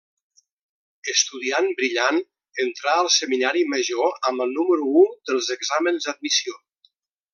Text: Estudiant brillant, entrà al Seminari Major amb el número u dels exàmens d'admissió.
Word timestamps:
Estudiant 1.11 1.67
brillant, 1.81 2.17
entrà 2.65 2.95
al 3.01 3.09
Seminari 3.17 3.63
Major 3.75 4.17
amb 4.31 4.47
el 4.47 4.57
número 4.57 4.89
u 5.03 5.05
dels 5.31 5.51
exàmens 5.59 6.09
d'admissió. 6.11 6.59